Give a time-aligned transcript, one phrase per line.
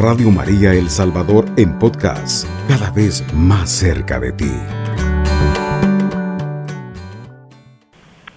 [0.00, 4.52] Radio María El Salvador en podcast, cada vez más cerca de ti.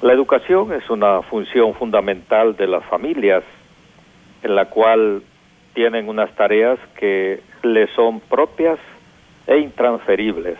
[0.01, 3.43] La educación es una función fundamental de las familias,
[4.41, 5.21] en la cual
[5.75, 8.79] tienen unas tareas que le son propias
[9.45, 10.57] e intransferibles.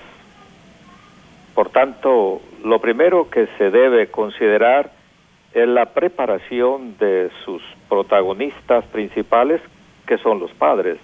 [1.55, 4.91] Por tanto, lo primero que se debe considerar
[5.55, 9.61] es la preparación de sus protagonistas principales,
[10.11, 10.97] que son los padres.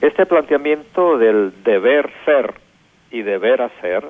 [0.00, 2.54] Este planteamiento del deber ser
[3.10, 4.06] y deber hacer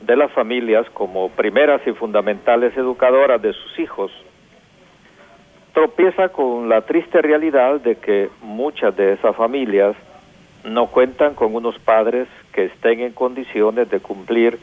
[0.00, 4.10] de las familias como primeras y fundamentales educadoras de sus hijos
[5.74, 9.94] tropieza con la triste realidad de que muchas de esas familias
[10.64, 14.58] no cuentan con unos padres que estén en condiciones de cumplir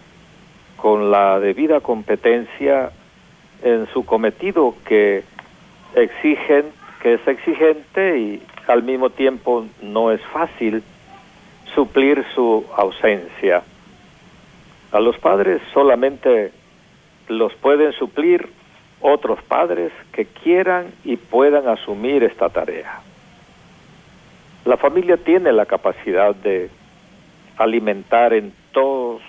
[0.77, 2.89] con la debida competencia
[3.61, 5.23] en su cometido que
[5.93, 6.65] exigen,
[7.13, 10.83] es exigente y al mismo tiempo no es fácil
[11.73, 13.63] suplir su ausencia.
[14.91, 16.51] A los padres solamente
[17.27, 18.49] los pueden suplir
[19.01, 23.01] otros padres que quieran y puedan asumir esta tarea.
[24.65, 26.69] La familia tiene la capacidad de
[27.57, 29.21] alimentar en todos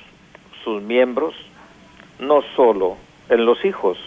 [0.65, 1.35] sus miembros,
[2.19, 2.97] no solo
[3.29, 3.99] en los hijos,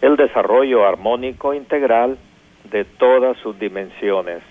[0.00, 2.18] el desarrollo armónico integral
[2.64, 4.42] de todas sus dimensiones,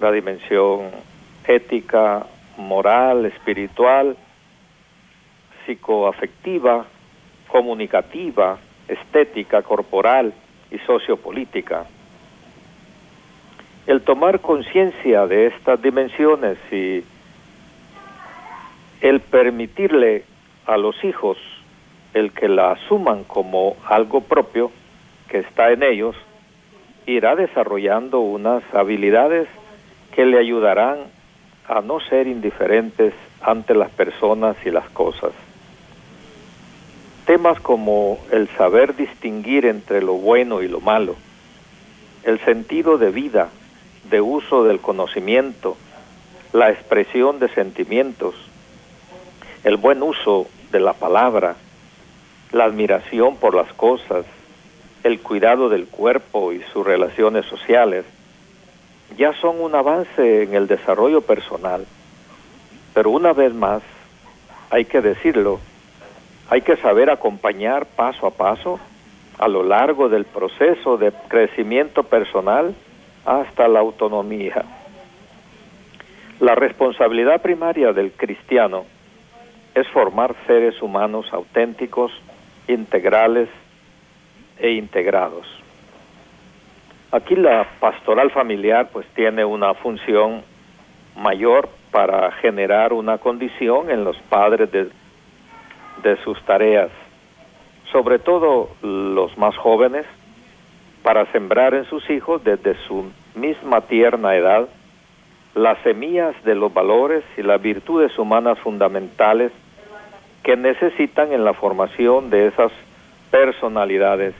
[0.00, 0.90] la dimensión
[1.46, 4.16] ética, moral, espiritual,
[5.64, 6.86] psicoafectiva,
[7.48, 10.32] comunicativa, estética, corporal
[10.70, 11.86] y sociopolítica.
[13.86, 17.02] El tomar conciencia de estas dimensiones y
[19.00, 20.24] el permitirle
[20.66, 21.38] a los hijos
[22.14, 24.70] el que la asuman como algo propio
[25.28, 26.16] que está en ellos,
[27.08, 29.48] irá desarrollando unas habilidades
[30.14, 30.98] que le ayudarán
[31.66, 35.32] a no ser indiferentes ante las personas y las cosas.
[37.24, 41.16] Temas como el saber distinguir entre lo bueno y lo malo,
[42.24, 43.48] el sentido de vida,
[44.10, 45.78] de uso del conocimiento,
[46.52, 48.34] la expresión de sentimientos,
[49.64, 51.56] el buen uso de la palabra,
[52.52, 54.26] la admiración por las cosas,
[55.04, 58.04] el cuidado del cuerpo y sus relaciones sociales,
[59.16, 61.86] ya son un avance en el desarrollo personal.
[62.94, 63.82] Pero una vez más,
[64.70, 65.60] hay que decirlo,
[66.50, 68.80] hay que saber acompañar paso a paso
[69.38, 72.74] a lo largo del proceso de crecimiento personal
[73.24, 74.64] hasta la autonomía.
[76.40, 78.84] La responsabilidad primaria del cristiano
[79.74, 82.12] es formar seres humanos auténticos,
[82.66, 83.48] integrales
[84.58, 85.46] e integrados.
[87.10, 90.42] Aquí la pastoral familiar pues tiene una función
[91.16, 94.90] mayor para generar una condición en los padres de,
[96.02, 96.90] de sus tareas,
[97.92, 100.04] sobre todo los más jóvenes,
[101.02, 104.68] para sembrar en sus hijos desde su misma tierna edad
[105.54, 109.50] las semillas de los valores y las virtudes humanas fundamentales
[110.42, 112.70] que necesitan en la formación de esas
[113.30, 114.34] personalidades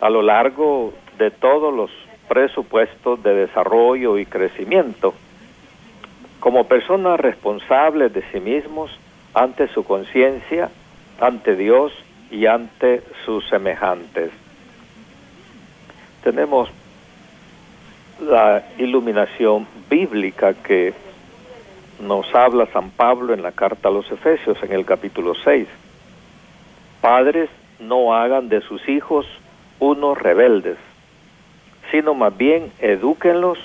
[0.00, 1.90] a lo largo de todos los
[2.28, 5.14] presupuestos de desarrollo y crecimiento,
[6.38, 8.90] como personas responsables de sí mismos
[9.34, 10.70] ante su conciencia,
[11.20, 11.92] ante Dios
[12.30, 14.30] y ante sus semejantes.
[16.22, 16.70] Tenemos
[18.20, 20.94] la iluminación bíblica que
[22.00, 25.66] nos habla San Pablo en la carta a los Efesios en el capítulo 6.
[27.00, 29.26] Padres, no hagan de sus hijos
[29.80, 30.76] unos rebeldes,
[31.90, 33.58] sino más bien edúquenlos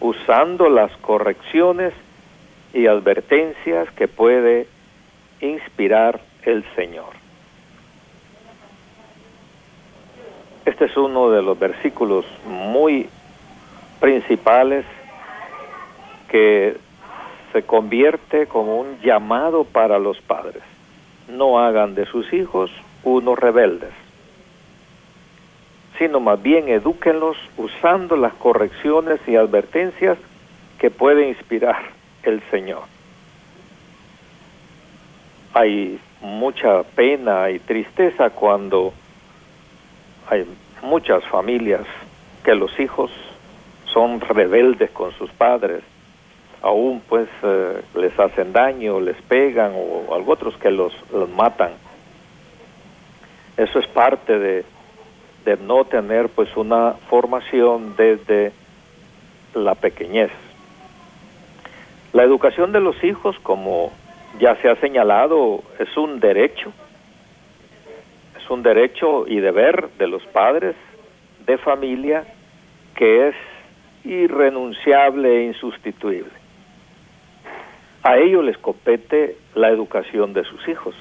[0.00, 1.92] usando las correcciones
[2.72, 4.68] y advertencias que puede
[5.40, 7.14] inspirar el Señor.
[10.64, 13.08] Este es uno de los versículos muy
[14.00, 14.84] principales
[16.28, 16.76] que
[17.52, 20.62] se convierte como un llamado para los padres.
[21.28, 22.70] No hagan de sus hijos
[23.04, 23.92] unos rebeldes,
[25.98, 30.18] sino más bien edúquenlos usando las correcciones y advertencias
[30.78, 31.90] que puede inspirar
[32.22, 32.82] el Señor.
[35.54, 38.92] Hay mucha pena y tristeza cuando
[40.28, 40.46] hay
[40.82, 41.86] muchas familias
[42.44, 43.10] que los hijos
[43.92, 45.82] son rebeldes con sus padres,
[46.62, 50.92] aún pues eh, les hacen daño, les pegan o, algo otros que los,
[51.34, 51.72] matan.
[53.56, 54.64] Eso es parte de,
[55.46, 58.52] de no tener pues una formación desde
[59.54, 60.30] la pequeñez.
[62.12, 63.92] La educación de los hijos, como
[64.40, 66.72] ya se ha señalado, es un derecho,
[68.36, 70.74] es un derecho y deber de los padres
[71.46, 72.24] de familia
[72.96, 73.36] que es
[74.04, 76.32] irrenunciable e insustituible.
[78.02, 80.96] A ellos les compete la educación de sus hijos.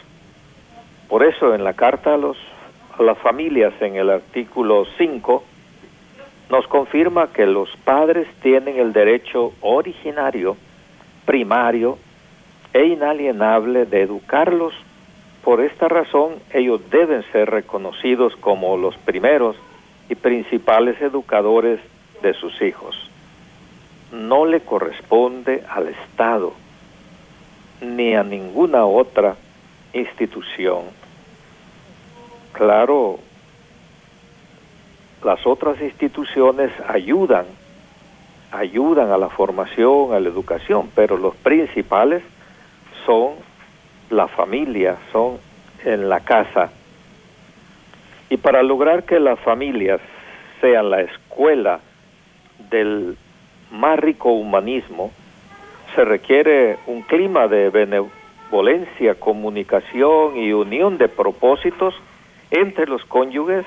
[1.09, 2.37] Por eso en la carta a, los,
[2.97, 5.43] a las familias, en el artículo 5,
[6.49, 10.57] nos confirma que los padres tienen el derecho originario
[11.25, 11.97] primario
[12.73, 14.73] e inalienable de educarlos.
[15.43, 19.55] Por esta razón, ellos deben ser reconocidos como los primeros
[20.09, 21.79] y principales educadores
[22.21, 22.95] de sus hijos.
[24.11, 26.53] No le corresponde al Estado
[27.81, 29.35] ni a ninguna otra
[29.93, 30.83] institución.
[32.55, 33.19] Claro,
[35.23, 37.45] las otras instituciones ayudan
[38.49, 42.23] ayudan a la formación, a la educación, pero los principales
[43.05, 43.33] son
[44.09, 45.37] la familia, son
[45.83, 46.71] en la casa.
[48.29, 49.99] Y para lograr que las familias
[50.61, 51.81] sean la escuela
[52.71, 53.17] del
[53.71, 55.11] más rico humanismo,
[55.93, 61.93] se requiere un clima de benevolencia, comunicación y unión de propósitos
[62.51, 63.65] entre los cónyuges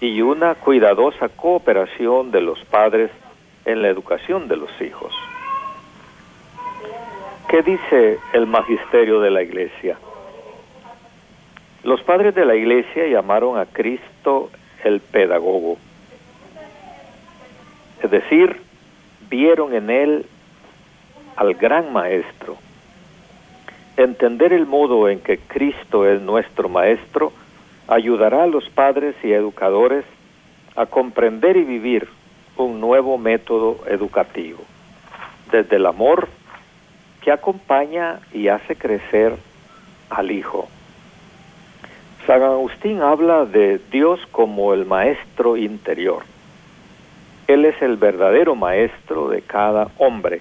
[0.00, 3.10] y una cuidadosa cooperación de los padres
[3.64, 5.14] en la educación de los hijos.
[7.48, 9.98] ¿Qué dice el magisterio de la iglesia?
[11.84, 14.50] Los padres de la iglesia llamaron a Cristo
[14.84, 15.76] el pedagogo,
[18.02, 18.60] es decir,
[19.28, 20.26] vieron en él
[21.36, 22.56] al gran maestro.
[23.96, 27.32] Entender el modo en que Cristo es nuestro maestro
[27.92, 30.04] ayudará a los padres y educadores
[30.76, 32.08] a comprender y vivir
[32.56, 34.60] un nuevo método educativo,
[35.50, 36.28] desde el amor
[37.20, 39.34] que acompaña y hace crecer
[40.10, 40.68] al Hijo.
[42.26, 46.22] San Agustín habla de Dios como el maestro interior.
[47.48, 50.40] Él es el verdadero maestro de cada hombre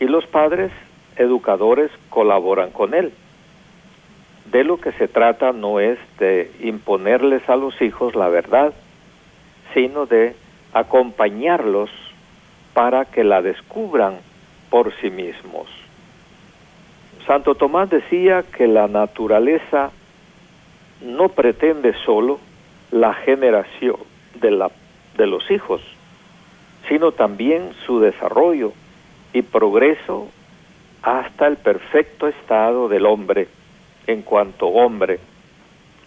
[0.00, 0.70] y los padres
[1.16, 3.12] educadores colaboran con él.
[4.50, 8.72] De lo que se trata no es de imponerles a los hijos la verdad,
[9.74, 10.34] sino de
[10.72, 11.90] acompañarlos
[12.72, 14.18] para que la descubran
[14.70, 15.66] por sí mismos.
[17.26, 19.90] Santo Tomás decía que la naturaleza
[21.02, 22.40] no pretende solo
[22.90, 23.96] la generación
[24.40, 24.70] de, la,
[25.18, 25.82] de los hijos,
[26.88, 28.72] sino también su desarrollo
[29.34, 30.28] y progreso
[31.02, 33.48] hasta el perfecto estado del hombre
[34.08, 35.20] en cuanto hombre,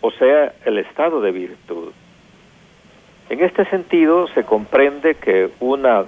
[0.01, 1.94] o sea, el estado de virtud.
[3.30, 6.06] En este sentido, se comprende que una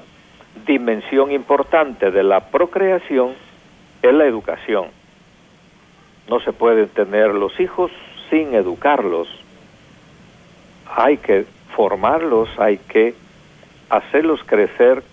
[0.65, 3.33] dimensión importante de la procreación
[4.01, 4.87] es la educación.
[6.27, 7.91] No se pueden tener los hijos
[8.29, 9.27] sin educarlos.
[10.95, 13.13] Hay que formarlos, hay que
[13.89, 15.03] hacerlos crecer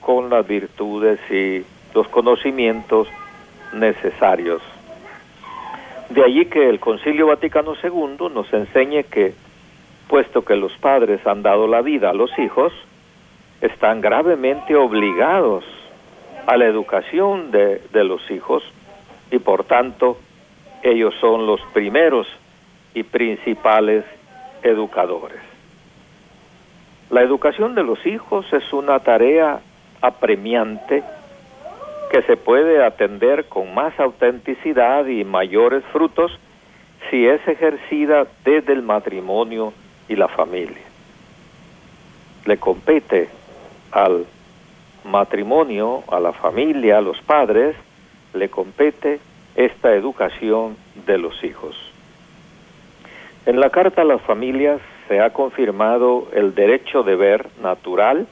[0.00, 1.64] con las virtudes y
[1.94, 3.06] los conocimientos
[3.72, 4.60] necesarios.
[6.10, 9.34] De allí que el Concilio Vaticano II nos enseñe que
[10.08, 12.72] puesto que los padres han dado la vida a los hijos,
[13.60, 15.64] están gravemente obligados
[16.46, 18.62] a la educación de, de los hijos
[19.30, 20.18] y por tanto
[20.82, 22.28] ellos son los primeros
[22.94, 24.04] y principales
[24.62, 25.40] educadores.
[27.10, 29.60] La educación de los hijos es una tarea
[30.00, 31.02] apremiante
[32.10, 36.38] que se puede atender con más autenticidad y mayores frutos
[37.10, 39.72] si es ejercida desde el matrimonio
[40.08, 40.82] y la familia.
[42.44, 43.28] Le compete
[43.90, 44.26] al
[45.04, 47.76] matrimonio, a la familia, a los padres,
[48.34, 49.20] le compete
[49.54, 51.76] esta educación de los hijos.
[53.46, 58.26] En la Carta a las Familias se ha confirmado el derecho de ver natural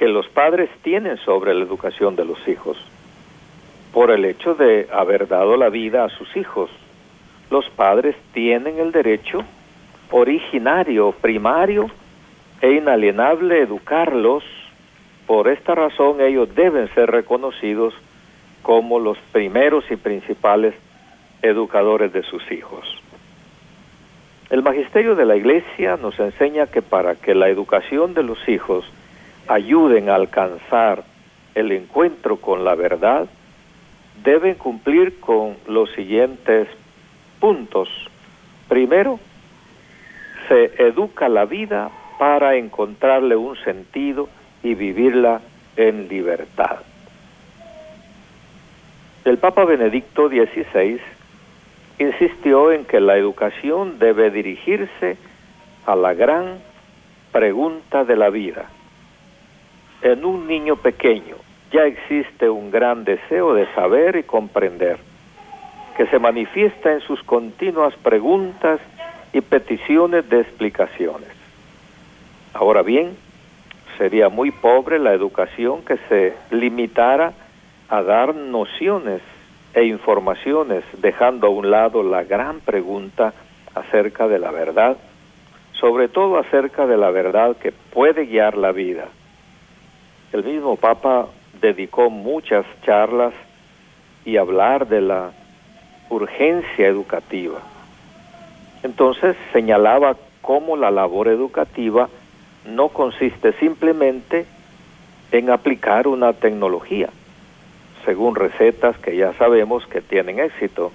[0.00, 2.78] que los padres tienen sobre la educación de los hijos,
[3.92, 6.70] por el hecho de haber dado la vida a sus hijos.
[7.50, 9.44] Los padres tienen el derecho
[10.10, 11.90] originario, primario
[12.62, 14.42] e inalienable educarlos.
[15.26, 17.92] Por esta razón ellos deben ser reconocidos
[18.62, 20.74] como los primeros y principales
[21.42, 22.86] educadores de sus hijos.
[24.48, 28.90] El magisterio de la Iglesia nos enseña que para que la educación de los hijos
[29.50, 31.02] ayuden a alcanzar
[31.56, 33.26] el encuentro con la verdad,
[34.22, 36.68] deben cumplir con los siguientes
[37.40, 37.88] puntos.
[38.68, 39.18] Primero,
[40.46, 41.90] se educa la vida
[42.20, 44.28] para encontrarle un sentido
[44.62, 45.40] y vivirla
[45.76, 46.78] en libertad.
[49.24, 51.00] El Papa Benedicto XVI
[51.98, 55.16] insistió en que la educación debe dirigirse
[55.86, 56.58] a la gran
[57.32, 58.66] pregunta de la vida.
[60.02, 61.36] En un niño pequeño
[61.72, 64.98] ya existe un gran deseo de saber y comprender,
[65.96, 68.80] que se manifiesta en sus continuas preguntas
[69.34, 71.28] y peticiones de explicaciones.
[72.54, 73.14] Ahora bien,
[73.98, 77.34] sería muy pobre la educación que se limitara
[77.90, 79.20] a dar nociones
[79.74, 83.34] e informaciones, dejando a un lado la gran pregunta
[83.74, 84.96] acerca de la verdad,
[85.78, 89.08] sobre todo acerca de la verdad que puede guiar la vida.
[90.32, 91.26] El mismo Papa
[91.60, 93.34] dedicó muchas charlas
[94.24, 95.32] y hablar de la
[96.08, 97.58] urgencia educativa.
[98.84, 102.08] Entonces señalaba cómo la labor educativa
[102.64, 104.46] no consiste simplemente
[105.32, 107.08] en aplicar una tecnología,
[108.04, 110.92] según recetas que ya sabemos que tienen éxito.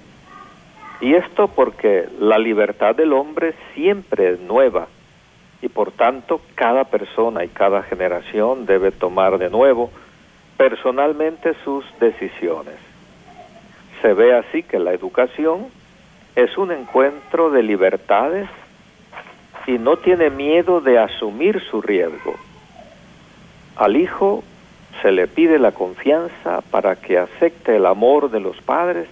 [1.01, 4.87] Y esto porque la libertad del hombre siempre es nueva
[5.61, 9.91] y por tanto cada persona y cada generación debe tomar de nuevo
[10.57, 12.75] personalmente sus decisiones.
[14.01, 15.67] Se ve así que la educación
[16.35, 18.47] es un encuentro de libertades
[19.67, 22.35] y no tiene miedo de asumir su riesgo.
[23.75, 24.43] Al hijo
[25.01, 29.07] se le pide la confianza para que acepte el amor de los padres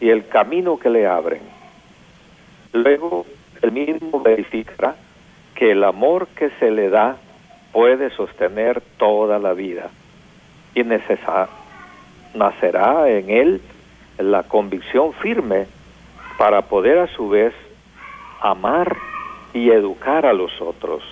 [0.00, 1.42] y el camino que le abren.
[2.72, 3.24] Luego,
[3.62, 4.96] el mismo verificará
[5.56, 7.16] que el amor que se le da
[7.72, 9.90] puede sostener toda la vida
[10.74, 10.82] y
[12.34, 13.60] nacerá en él
[14.18, 15.66] la convicción firme
[16.38, 17.54] para poder a su vez
[18.40, 18.96] amar
[19.54, 21.02] y educar a los otros.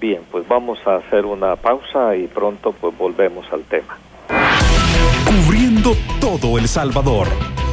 [0.00, 3.98] Bien, pues vamos a hacer una pausa y pronto pues volvemos al tema.
[5.26, 5.90] Cubriendo
[6.20, 7.28] todo El Salvador.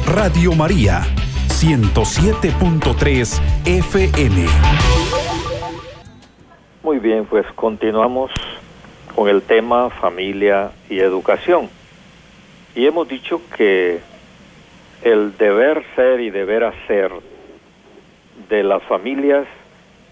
[0.06, 1.02] Radio María,
[1.66, 4.46] 107.3 FM.
[6.84, 8.30] Muy bien, pues continuamos
[9.16, 11.68] con el tema familia y educación.
[12.76, 13.98] Y hemos dicho que
[15.02, 17.10] el deber ser y deber hacer
[18.48, 19.48] de las familias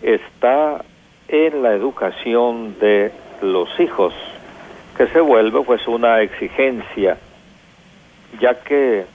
[0.02, 0.84] está
[1.28, 4.12] en la educación de los hijos,
[4.96, 7.16] que se vuelve pues una exigencia,
[8.40, 9.13] ya que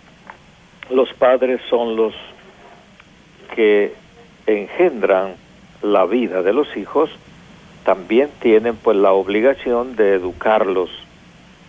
[0.89, 2.13] los padres son los
[3.55, 3.93] que
[4.47, 5.35] engendran
[5.81, 7.09] la vida de los hijos
[7.83, 10.89] también tienen pues la obligación de educarlos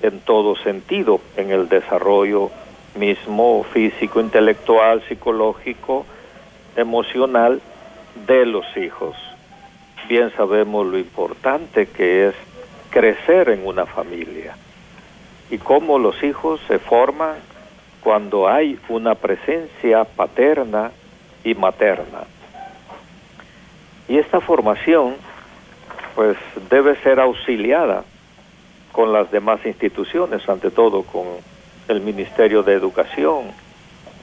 [0.03, 2.51] en todo sentido, en el desarrollo
[2.95, 6.05] mismo físico, intelectual, psicológico,
[6.77, 7.61] emocional
[8.27, 9.17] de los hijos.
[10.09, 12.35] Bien sabemos lo importante que es
[12.91, 14.57] crecer en una familia
[15.51, 17.37] y cómo los hijos se forman
[18.03, 20.91] cuando hay una presencia paterna
[21.45, 22.23] y materna.
[24.09, 25.17] Y esta formación
[26.15, 26.37] pues
[26.69, 28.05] debe ser auxiliada
[28.93, 31.27] con las demás instituciones, ante todo con
[31.89, 33.53] el Ministerio de Educación,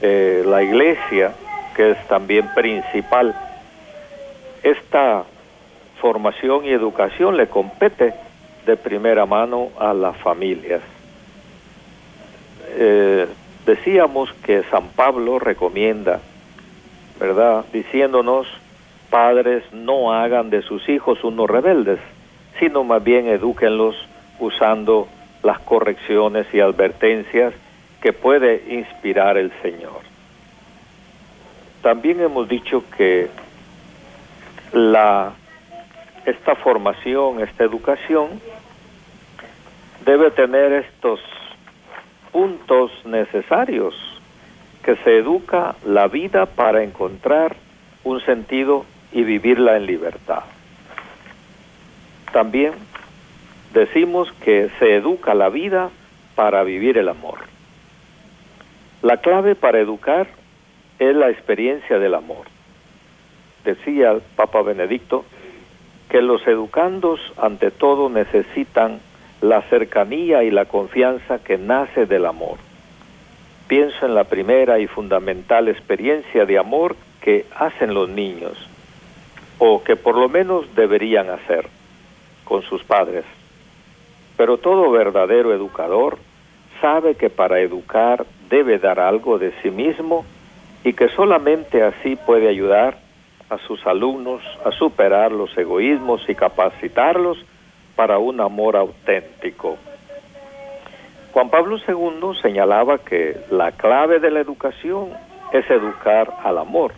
[0.02, 1.32] eh, la Iglesia,
[1.74, 3.34] que es también principal.
[4.62, 5.24] Esta
[6.00, 8.14] formación y educación le compete
[8.66, 10.82] de primera mano a las familias.
[12.76, 13.26] Eh,
[13.66, 16.20] decíamos que San Pablo recomienda,
[17.18, 17.64] ¿verdad?
[17.72, 18.46] Diciéndonos
[19.10, 21.98] padres no hagan de sus hijos unos rebeldes,
[22.58, 23.96] sino más bien edúquenlos
[24.38, 25.08] usando
[25.42, 27.54] las correcciones y advertencias
[28.00, 30.00] que puede inspirar el Señor.
[31.82, 33.28] También hemos dicho que
[34.72, 35.32] la
[36.26, 38.40] esta formación, esta educación
[40.04, 41.20] debe tener estos
[42.38, 43.96] puntos necesarios
[44.84, 47.56] que se educa la vida para encontrar
[48.04, 50.44] un sentido y vivirla en libertad.
[52.32, 52.74] También
[53.74, 55.90] decimos que se educa la vida
[56.36, 57.40] para vivir el amor.
[59.02, 60.28] La clave para educar
[61.00, 62.46] es la experiencia del amor.
[63.64, 65.24] Decía el Papa Benedicto
[66.08, 69.00] que los educandos ante todo necesitan
[69.40, 72.58] la cercanía y la confianza que nace del amor.
[73.68, 78.56] Pienso en la primera y fundamental experiencia de amor que hacen los niños
[79.58, 81.66] o que por lo menos deberían hacer
[82.44, 83.24] con sus padres.
[84.36, 86.18] Pero todo verdadero educador
[86.80, 90.24] sabe que para educar debe dar algo de sí mismo
[90.84, 92.98] y que solamente así puede ayudar
[93.50, 97.38] a sus alumnos a superar los egoísmos y capacitarlos
[97.98, 99.76] para un amor auténtico.
[101.32, 105.08] Juan Pablo II señalaba que la clave de la educación
[105.52, 106.92] es educar al amor.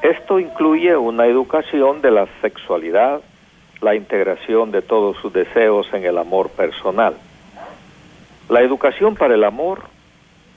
[0.00, 3.20] Esto incluye una educación de la sexualidad,
[3.80, 7.16] la integración de todos sus deseos en el amor personal.
[8.48, 9.80] La educación para el amor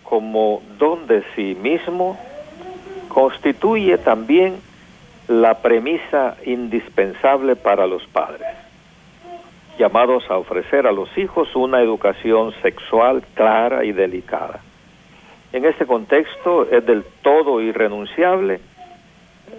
[0.03, 2.19] como don de sí mismo
[3.07, 4.59] constituye también
[5.27, 8.45] la premisa indispensable para los padres,
[9.77, 14.59] llamados a ofrecer a los hijos una educación sexual clara y delicada.
[15.53, 18.59] En este contexto es del todo irrenunciable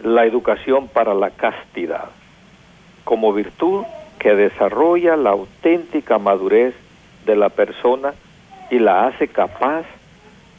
[0.02, 2.10] la educación para la castidad,
[3.04, 3.84] como virtud
[4.18, 6.74] que desarrolla la auténtica madurez
[7.24, 8.14] de la persona
[8.70, 9.86] y la hace capaz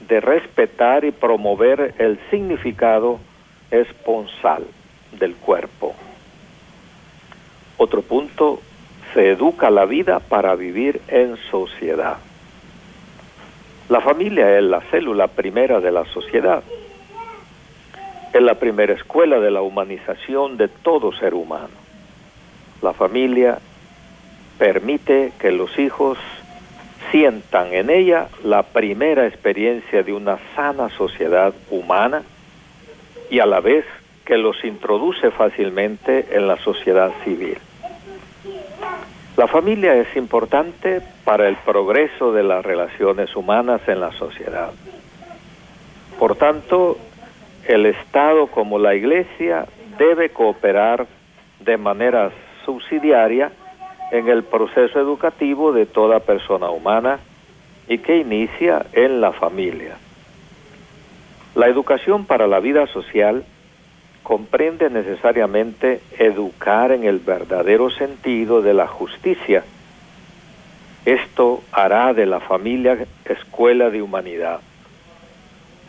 [0.07, 3.19] de respetar y promover el significado
[3.69, 4.65] esponsal
[5.19, 5.93] del cuerpo.
[7.77, 8.61] Otro punto,
[9.13, 12.17] se educa la vida para vivir en sociedad.
[13.89, 16.63] La familia es la célula primera de la sociedad.
[18.31, 21.69] Es la primera escuela de la humanización de todo ser humano.
[22.83, 23.57] La familia
[24.59, 26.19] permite que los hijos
[27.11, 32.21] sientan en ella la primera experiencia de una sana sociedad humana
[33.31, 33.85] y a la vez
[34.25, 37.57] que los introduce fácilmente en la sociedad civil.
[39.39, 44.73] La familia es importante para el progreso de las relaciones humanas en la sociedad.
[46.19, 46.97] Por tanto,
[47.65, 49.65] el Estado como la Iglesia
[49.97, 51.07] debe cooperar
[51.61, 52.31] de manera
[52.65, 53.53] subsidiaria
[54.11, 57.19] en el proceso educativo de toda persona humana
[57.87, 59.95] y que inicia en la familia.
[61.55, 63.45] La educación para la vida social
[64.23, 69.63] comprende necesariamente educar en el verdadero sentido de la justicia.
[71.05, 74.59] Esto hará de la familia escuela de humanidad.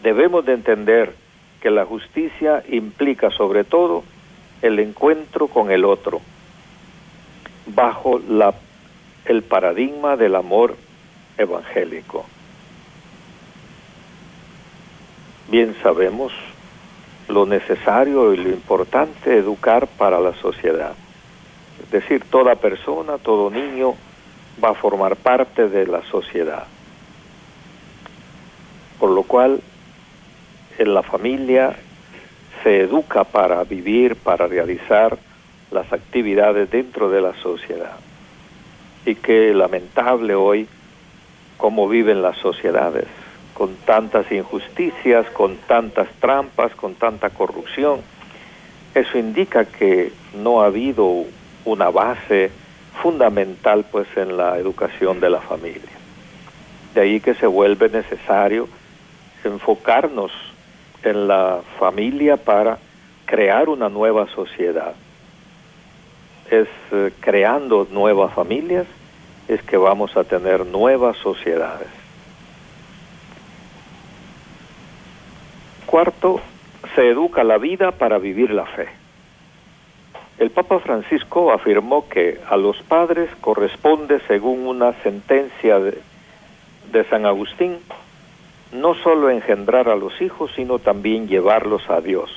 [0.03, 1.15] Debemos de entender
[1.61, 4.05] que la justicia implica sobre todo
[4.63, 6.21] el encuentro con el otro,
[7.67, 8.55] bajo la,
[9.27, 10.77] el paradigma del amor
[11.37, 12.25] evangélico.
[15.49, 16.33] Bien sabemos
[17.31, 20.93] lo necesario y lo importante educar para la sociedad.
[21.83, 23.95] Es decir, toda persona, todo niño
[24.63, 26.65] va a formar parte de la sociedad.
[28.99, 29.61] Por lo cual,
[30.79, 31.77] en la familia
[32.63, 35.19] se educa para vivir, para realizar
[35.71, 37.97] las actividades dentro de la sociedad.
[39.07, 40.69] Y qué lamentable hoy
[41.57, 43.07] cómo viven las sociedades,
[43.61, 48.01] con tantas injusticias, con tantas trampas, con tanta corrupción.
[48.95, 51.27] Eso indica que no ha habido
[51.67, 52.51] una base
[53.03, 55.93] fundamental pues en la educación de la familia.
[56.95, 58.67] De ahí que se vuelve necesario
[59.45, 60.33] enfocarnos
[61.03, 62.79] en la familia para
[63.27, 64.95] crear una nueva sociedad
[66.51, 68.87] es eh, creando nuevas familias,
[69.49, 72.01] es que vamos a tener nuevas sociedades.
[75.91, 76.41] Cuarto,
[76.95, 78.87] se educa la vida para vivir la fe.
[80.39, 86.01] El Papa Francisco afirmó que a los padres corresponde, según una sentencia de,
[86.93, 87.79] de San Agustín,
[88.71, 92.31] no solo engendrar a los hijos, sino también llevarlos a Dios,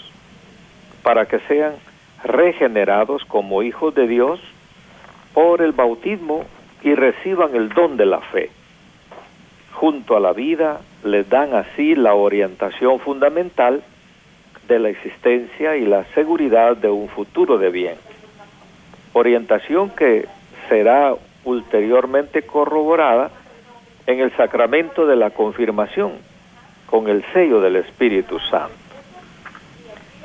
[1.04, 1.74] para que sean
[2.24, 4.40] regenerados como hijos de Dios
[5.36, 6.44] por el bautismo
[6.82, 8.50] y reciban el don de la fe.
[9.84, 13.84] Junto a la vida les dan así la orientación fundamental
[14.66, 17.96] de la existencia y la seguridad de un futuro de bien.
[19.12, 20.26] Orientación que
[20.70, 23.30] será ulteriormente corroborada
[24.08, 26.14] en el sacramento de la confirmación
[26.86, 28.78] con el sello del Espíritu Santo.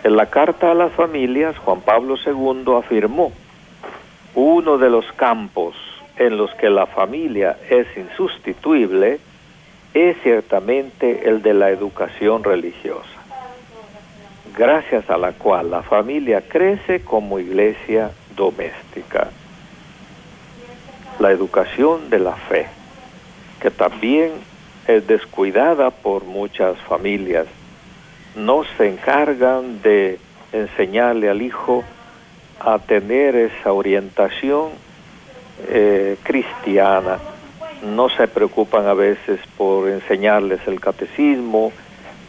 [0.04, 3.32] En la carta a las familias, Juan Pablo II afirmó,
[4.36, 5.74] uno de los campos
[6.16, 9.18] en los que la familia es insustituible
[10.00, 13.18] es ciertamente el de la educación religiosa,
[14.56, 19.30] gracias a la cual la familia crece como iglesia doméstica.
[21.18, 22.66] La educación de la fe,
[23.60, 24.32] que también
[24.86, 27.46] es descuidada por muchas familias
[28.38, 30.18] no se encargan de
[30.52, 31.84] enseñarle al hijo
[32.60, 34.70] a tener esa orientación
[35.68, 37.18] eh, cristiana.
[37.82, 41.72] No se preocupan a veces por enseñarles el catecismo,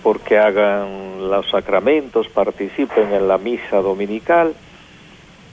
[0.03, 4.53] porque hagan los sacramentos, participen en la misa dominical,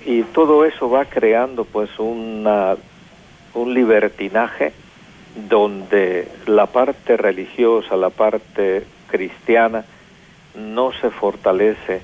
[0.04, 2.76] Y todo eso va creando pues una,
[3.54, 4.72] un libertinaje
[5.48, 9.85] donde la parte religiosa, la parte cristiana,
[10.54, 12.02] no se fortalece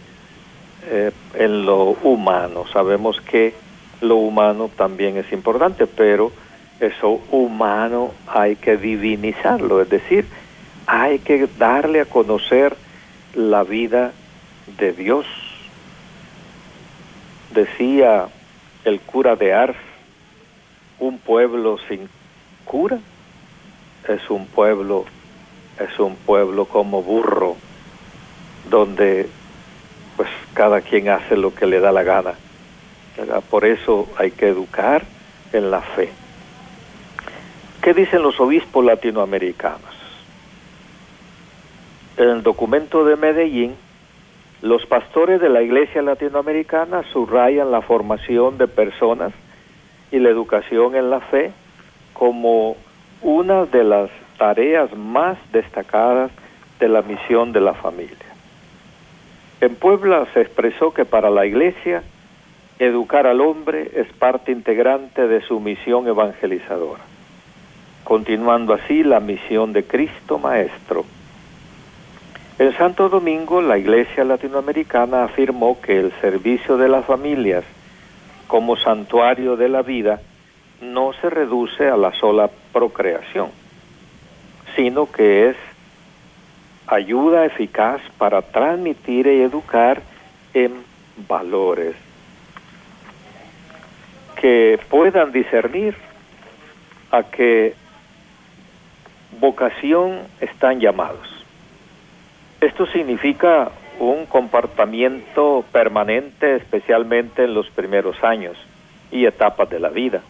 [0.90, 2.64] eh, en lo humano.
[2.72, 3.54] Sabemos que
[4.00, 6.32] lo humano también es importante, pero
[6.86, 10.26] eso humano hay que divinizarlo, es decir,
[10.86, 12.76] hay que darle a conocer
[13.34, 14.12] la vida
[14.78, 15.26] de Dios.
[17.54, 18.26] Decía
[18.84, 19.76] el cura de Ars,
[20.98, 22.08] un pueblo sin
[22.64, 22.98] cura
[24.08, 25.04] es un pueblo,
[25.78, 27.56] es un pueblo como burro,
[28.68, 29.28] donde
[30.16, 32.34] pues cada quien hace lo que le da la gana.
[33.50, 35.04] Por eso hay que educar
[35.52, 36.10] en la fe.
[37.82, 39.80] ¿Qué dicen los obispos latinoamericanos?
[42.16, 43.74] En el documento de Medellín,
[44.60, 49.32] los pastores de la Iglesia latinoamericana subrayan la formación de personas
[50.12, 51.50] y la educación en la fe
[52.12, 52.76] como
[53.20, 56.30] una de las tareas más destacadas
[56.78, 58.16] de la misión de la familia.
[59.60, 62.04] En Puebla se expresó que para la Iglesia
[62.78, 67.02] educar al hombre es parte integrante de su misión evangelizadora,
[68.04, 71.04] continuando así la misión de Cristo Maestro.
[72.58, 77.64] En Santo Domingo, la Iglesia Latinoamericana afirmó que el servicio de las familias
[78.46, 80.20] como santuario de la vida
[80.80, 83.50] no se reduce a la sola procreación,
[84.76, 85.56] sino que es
[86.86, 90.02] ayuda eficaz para transmitir y educar
[90.52, 90.84] en
[91.28, 91.96] valores
[94.36, 95.94] que puedan discernir
[97.10, 97.74] a qué
[99.42, 101.28] vocación están llamados.
[102.62, 108.56] Esto significa un comportamiento permanente, especialmente en los primeros años
[109.10, 110.22] y etapas de la vida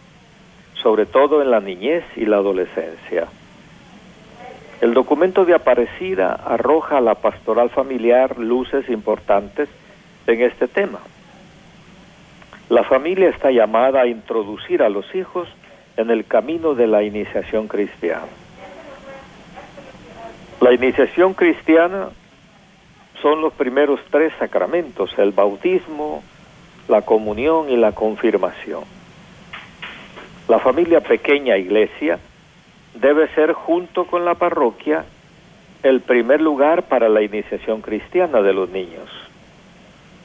[0.83, 3.27] sobre todo en la niñez y la adolescencia.
[4.81, 9.69] El documento de Aparecida arroja a la pastoral familiar luces importantes
[10.27, 10.99] en este tema.
[12.69, 15.47] La familia está llamada a introducir a los hijos
[15.95, 18.42] en el camino de la iniciación cristiana.
[20.63, 22.07] La iniciación cristiana
[23.21, 26.23] son los primeros tres sacramentos, el bautismo,
[26.87, 28.85] la comunión y la confirmación.
[30.47, 32.17] La familia pequeña iglesia
[32.95, 35.03] debe ser junto con la parroquia
[35.83, 39.09] el primer lugar para la iniciación cristiana de los niños.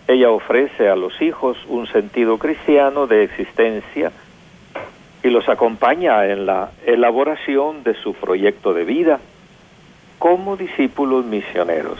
[0.06, 4.12] Ella ofrece a los hijos un sentido cristiano de existencia
[5.24, 9.18] y los acompaña en la elaboración de su proyecto de vida
[10.18, 11.98] como discípulos misioneros.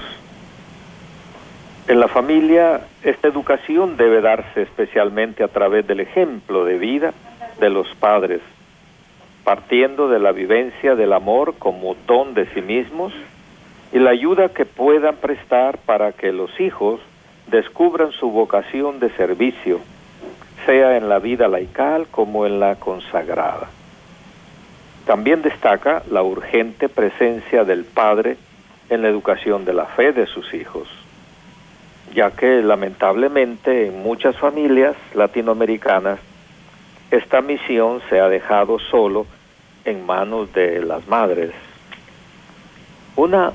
[1.88, 7.14] En la familia, esta educación debe darse especialmente a través del ejemplo de vida
[7.60, 8.42] de los padres,
[9.42, 13.14] partiendo de la vivencia del amor como don de sí mismos
[13.92, 17.00] y la ayuda que puedan prestar para que los hijos
[17.46, 19.80] descubran su vocación de servicio,
[20.66, 23.70] sea en la vida laical como en la consagrada.
[25.08, 28.36] También destaca la urgente presencia del padre
[28.90, 30.86] en la educación de la fe de sus hijos,
[32.14, 36.18] ya que lamentablemente en muchas familias latinoamericanas
[37.10, 39.24] esta misión se ha dejado solo
[39.86, 41.52] en manos de las madres.
[43.16, 43.52] Una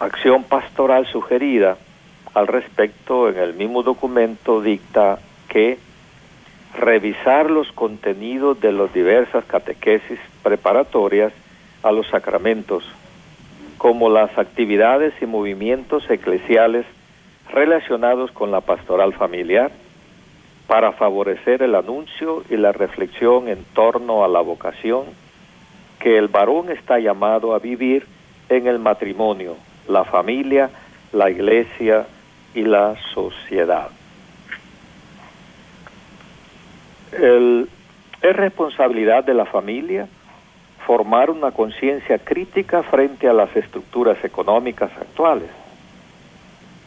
[0.00, 1.78] acción pastoral sugerida
[2.34, 5.78] al respecto en el mismo documento dicta que
[6.78, 11.34] revisar los contenidos de las diversas catequesis preparatorias
[11.82, 12.82] a los sacramentos,
[13.76, 16.86] como las actividades y movimientos eclesiales
[17.52, 19.70] relacionados con la pastoral familiar,
[20.66, 25.04] para favorecer el anuncio y la reflexión en torno a la vocación
[26.00, 28.06] que el varón está llamado a vivir
[28.48, 29.56] en el matrimonio,
[29.86, 30.70] la familia,
[31.12, 32.06] la iglesia
[32.54, 33.90] y la sociedad.
[38.22, 40.08] es responsabilidad de la familia
[40.88, 45.50] formar una conciencia crítica frente a las estructuras económicas actuales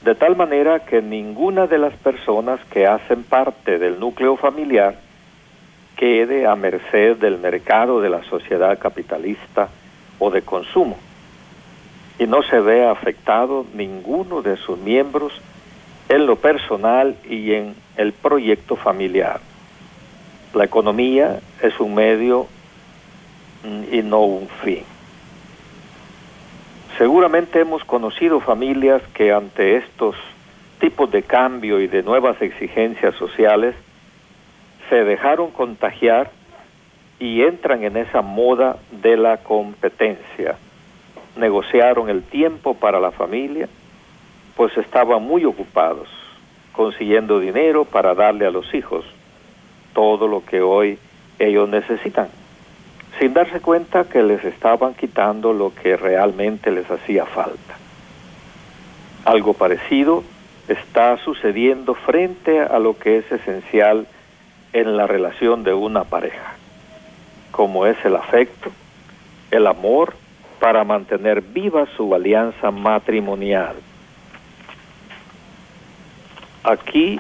[0.04, 4.96] de tal manera que ninguna de las personas que hacen parte del núcleo familiar
[5.96, 9.70] quede a merced del mercado de la sociedad capitalista
[10.18, 10.98] o de consumo
[12.18, 15.32] y no se vea afectado ninguno de sus miembros
[16.10, 19.40] en lo personal y en el proyecto familiar.
[20.56, 22.48] La economía es un medio
[23.64, 24.84] y no un fin.
[26.98, 30.16] Seguramente hemos conocido familias que ante estos
[30.80, 33.76] tipos de cambio y de nuevas exigencias sociales
[34.90, 36.32] se dejaron contagiar
[37.20, 40.58] y entran en esa moda de la competencia.
[41.38, 43.70] Negociaron el tiempo para la familia,
[44.56, 46.10] pues estaban muy ocupados
[46.74, 49.06] consiguiendo dinero para darle a los hijos
[49.94, 50.98] todo lo que hoy
[51.40, 52.30] ellos necesitan,
[53.22, 57.78] sin darse cuenta que les estaban quitando lo que realmente les hacía falta.
[59.26, 60.24] Algo parecido
[60.68, 64.08] está sucediendo frente a lo que es esencial
[64.74, 66.56] en la relación de una pareja,
[67.52, 68.72] como es el afecto,
[69.52, 70.16] el amor
[70.60, 73.76] para mantener viva su alianza matrimonial.
[76.64, 77.20] Aquí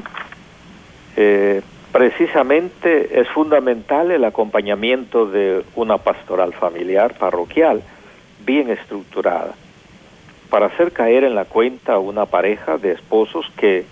[1.15, 7.81] eh, precisamente es fundamental el acompañamiento de una pastoral familiar parroquial
[8.45, 9.53] bien estructurada
[10.49, 13.85] para hacer caer en la cuenta a una pareja de esposos que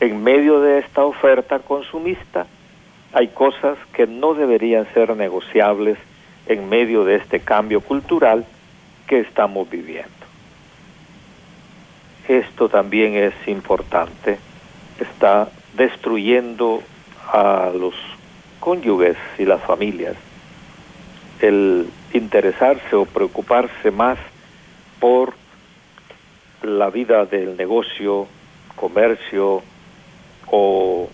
[0.00, 2.46] en medio de esta oferta consumista
[3.12, 5.98] hay cosas que no deberían ser negociables
[6.46, 8.44] en medio de este cambio cultural
[9.06, 10.08] que estamos viviendo.
[12.28, 14.38] Esto también es importante,
[15.00, 16.82] está destruyendo
[17.32, 17.94] a los
[18.60, 20.16] cónyuges y las familias.
[21.40, 24.18] El interesarse o preocuparse más
[24.98, 25.34] por
[26.62, 28.26] la vida del negocio,
[28.74, 29.62] comercio
[30.50, 31.08] o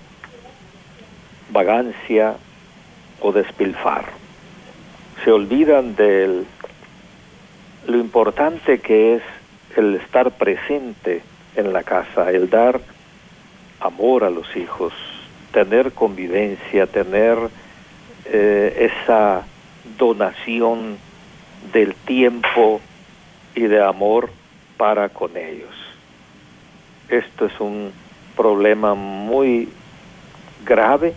[1.51, 2.37] vagancia
[3.21, 4.07] o despilfar.
[5.25, 6.45] Se olvidan de
[7.87, 9.23] lo importante que es
[9.77, 11.23] el estar presente
[11.57, 12.81] en la casa, el dar
[13.81, 14.93] amor a los hijos,
[15.55, 17.39] tener convivencia, tener
[18.25, 19.45] eh, esa
[19.97, 20.99] donación
[21.73, 22.81] del tiempo
[23.55, 24.31] y de amor
[24.77, 25.71] para con ellos.
[27.09, 27.93] Esto es un
[28.37, 29.69] problema muy
[30.67, 31.15] grave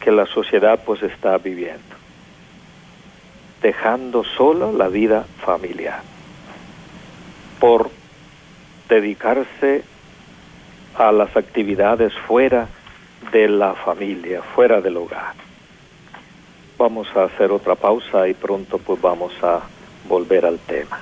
[0.00, 1.94] que la sociedad pues está viviendo,
[3.62, 6.02] dejando solo la vida familiar
[7.60, 7.90] por
[8.88, 9.84] dedicarse
[10.96, 12.66] a las actividades fuera
[13.32, 15.34] de la familia, fuera del hogar.
[16.78, 19.60] Vamos a hacer otra pausa y pronto pues vamos a
[20.08, 21.00] volver al tema.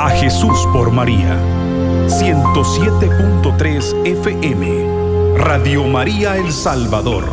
[0.00, 1.36] A Jesús por María,
[2.06, 5.36] 107.3 FM.
[5.36, 7.24] Radio María El Salvador.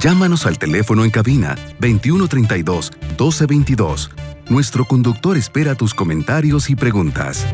[0.00, 4.10] Llámanos al teléfono en cabina 2132 1222.
[4.48, 7.44] Nuestro conductor espera tus comentarios y preguntas.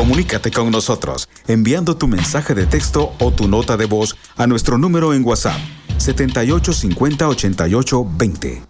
[0.00, 4.78] Comunícate con nosotros enviando tu mensaje de texto o tu nota de voz a nuestro
[4.78, 5.58] número en WhatsApp
[5.98, 8.62] 7850 88 20.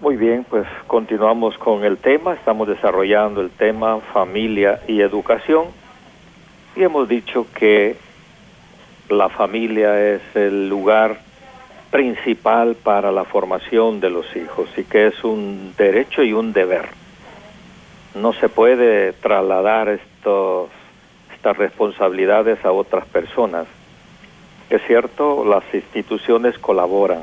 [0.00, 5.66] Muy bien, pues continuamos con el tema, estamos desarrollando el tema familia y educación
[6.74, 7.94] y hemos dicho que
[9.08, 11.20] la familia es el lugar
[11.92, 16.97] principal para la formación de los hijos y que es un derecho y un deber.
[18.14, 23.66] No se puede trasladar estas responsabilidades a otras personas.
[24.70, 27.22] Es cierto, las instituciones colaboran,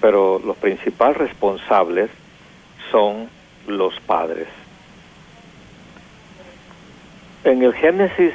[0.00, 2.10] pero los principales responsables
[2.90, 3.28] son
[3.66, 4.48] los padres.
[7.44, 8.32] En el Génesis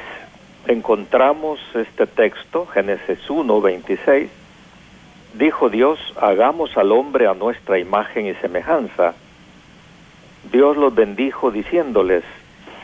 [0.67, 4.29] encontramos este texto, Génesis 1, 26,
[5.33, 9.13] dijo Dios, hagamos al hombre a nuestra imagen y semejanza.
[10.51, 12.23] Dios los bendijo diciéndoles,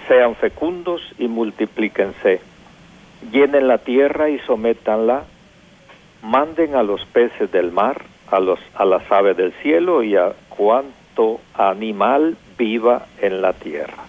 [0.08, 2.42] sean fecundos y multiplíquense,
[3.32, 5.24] llenen la tierra y sométanla,
[6.24, 10.34] manden a los peces del mar, a, los, a las aves del cielo y a
[10.50, 14.06] cuanto animal viva en la tierra.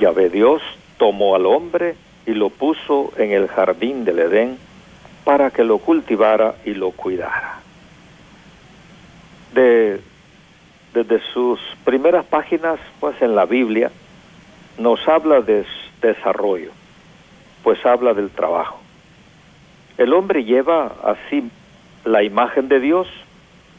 [0.00, 0.62] Yahvé Dios
[0.98, 4.58] tomó al hombre y lo puso en el jardín del Edén
[5.24, 7.60] para que lo cultivara y lo cuidara.
[9.54, 10.00] De,
[10.96, 13.90] desde sus primeras páginas, pues en la Biblia,
[14.78, 15.66] nos habla de
[16.00, 16.70] desarrollo,
[17.62, 18.80] pues habla del trabajo.
[19.98, 21.50] El hombre lleva así
[22.06, 23.08] la imagen de Dios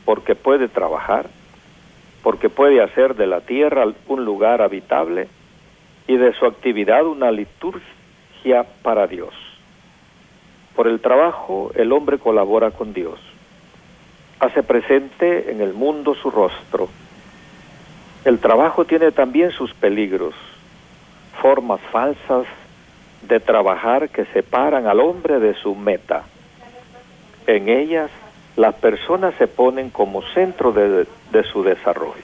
[0.06, 1.28] porque puede trabajar,
[2.22, 5.28] porque puede hacer de la tierra un lugar habitable
[6.08, 9.34] y de su actividad una liturgia para Dios.
[10.76, 13.20] Por el trabajo el hombre colabora con Dios,
[14.40, 16.90] hace presente en el mundo su rostro.
[18.26, 20.34] El trabajo tiene también sus peligros,
[21.42, 22.46] formas falsas
[23.22, 26.24] de trabajar que separan al hombre de su meta.
[27.46, 28.10] En ellas
[28.56, 31.08] las personas se ponen como centro de,
[31.52, 32.24] su desarrollo.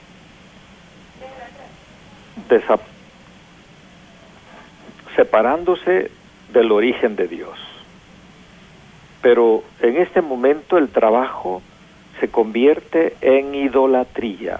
[5.16, 6.10] separándose
[6.52, 7.56] del origen de Dios.
[9.22, 11.62] Pero en este momento el trabajo
[12.20, 14.58] se convierte en idolatría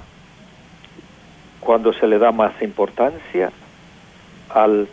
[1.65, 3.51] cuando se le da más importancia
[4.51, 4.87] al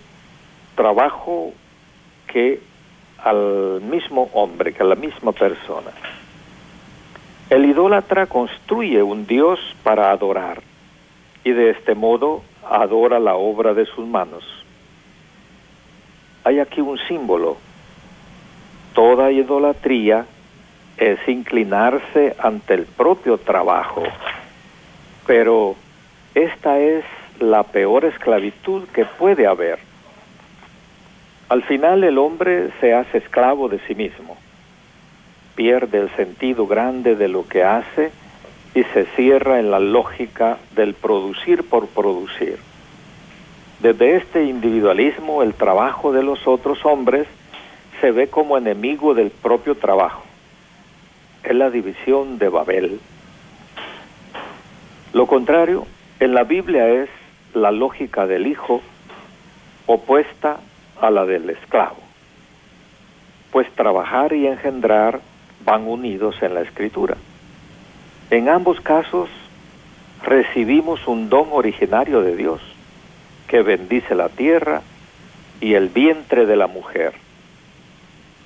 [0.76, 1.54] trabajo
[2.28, 2.60] que
[3.24, 5.92] al mismo hombre, que a la misma persona.
[7.50, 10.62] El idólatra construye un Dios para adorar
[11.44, 14.44] y de este modo adora la obra de sus manos.
[16.44, 17.58] Hay aquí un símbolo.
[18.94, 20.26] Toda idolatría
[20.98, 24.04] es inclinarse ante el propio trabajo,
[25.28, 25.76] pero
[26.36, 27.04] esta es
[27.40, 29.80] la peor esclavitud que puede haber.
[31.50, 34.38] Al final el hombre se hace esclavo de sí mismo,
[35.56, 38.12] pierde el sentido grande de lo que hace
[38.74, 42.60] y se cierra en la lógica del producir por producir.
[43.82, 47.28] Desde este individualismo el trabajo de los otros hombres
[48.00, 50.24] se ve como enemigo del propio trabajo.
[51.44, 53.00] Es la división de Babel.
[55.14, 55.86] Lo contrario,
[56.22, 57.10] en la Biblia es
[57.56, 58.84] la lógica del hijo
[59.88, 60.58] opuesta
[61.02, 61.98] a la del esclavo,
[63.52, 65.20] pues trabajar y engendrar
[65.66, 67.18] van unidos en la escritura.
[68.30, 69.30] En ambos casos
[70.24, 72.62] recibimos un don originario de Dios
[73.48, 74.84] que bendice la tierra
[75.60, 77.14] y el vientre de la mujer.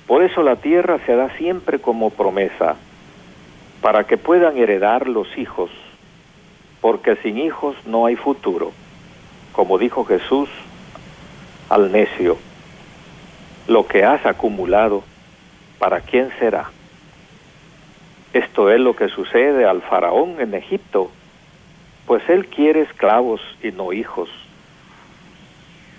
[0.06, 2.76] Por eso la tierra se da siempre como promesa,
[3.82, 5.70] para que puedan heredar los hijos,
[6.86, 8.70] porque sin hijos no hay futuro.
[9.50, 10.48] Como dijo Jesús
[11.68, 12.38] al necio,
[13.66, 15.02] lo que has acumulado,
[15.80, 16.70] ¿para quién será?
[18.32, 21.10] Esto es lo que sucede al faraón en Egipto,
[22.06, 24.28] pues él quiere esclavos y no hijos.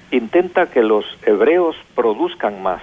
[0.10, 2.82] Intenta que los hebreos produzcan más.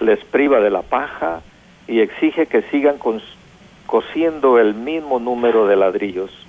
[0.00, 1.42] Les priva de la paja
[1.86, 2.96] y exige que sigan
[3.84, 6.43] cosiendo el mismo número de ladrillos.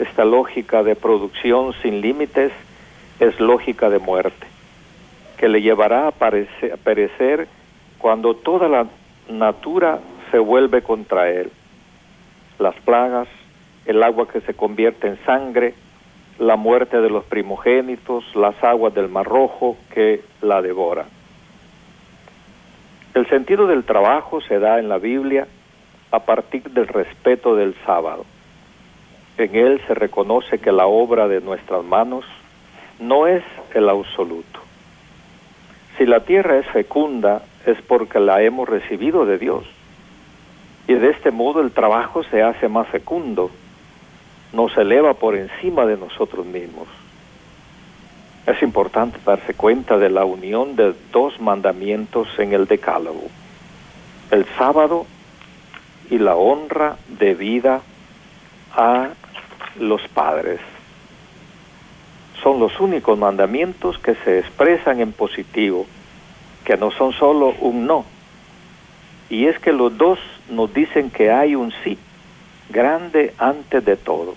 [0.00, 2.52] Esta lógica de producción sin límites
[3.20, 4.46] es lógica de muerte,
[5.36, 7.48] que le llevará a perecer
[7.98, 8.86] cuando toda la
[9.28, 9.98] natura
[10.30, 11.50] se vuelve contra él.
[12.58, 13.28] Las plagas,
[13.84, 15.74] el agua que se convierte en sangre,
[16.38, 21.08] la muerte de los primogénitos, las aguas del Mar Rojo que la devoran.
[23.12, 25.46] El sentido del trabajo se da en la Biblia
[26.10, 28.24] a partir del respeto del sábado.
[29.40, 32.26] En él se reconoce que la obra de nuestras manos
[32.98, 34.60] no es el absoluto.
[35.96, 39.64] Si la tierra es fecunda es porque la hemos recibido de Dios
[40.86, 43.50] y de este modo el trabajo se hace más fecundo,
[44.52, 46.88] nos eleva por encima de nosotros mismos.
[48.46, 53.28] Es importante darse cuenta de la unión de dos mandamientos en el decálogo,
[54.32, 55.06] el sábado
[56.10, 57.80] y la honra debida
[58.76, 59.08] a
[59.78, 60.60] los padres.
[62.42, 65.86] Son los únicos mandamientos que se expresan en positivo,
[66.64, 68.04] que no son solo un no,
[69.30, 70.18] y es que los dos
[70.50, 71.96] nos dicen que hay un sí
[72.68, 74.34] grande antes de todo.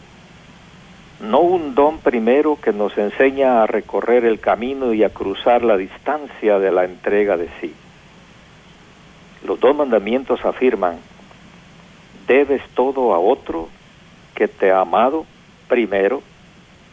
[1.19, 5.77] No un don primero que nos enseña a recorrer el camino y a cruzar la
[5.77, 7.73] distancia de la entrega de sí.
[9.45, 10.97] Los dos mandamientos afirman,
[12.27, 13.69] debes todo a otro
[14.35, 15.25] que te ha amado
[15.67, 16.21] primero